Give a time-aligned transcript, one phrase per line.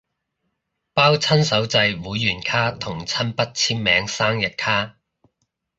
[0.95, 4.97] 包親手製會員卡同親筆簽名生日卡